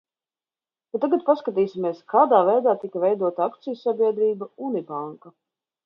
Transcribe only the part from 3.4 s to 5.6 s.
akciju sabiedrība "Unibanka"."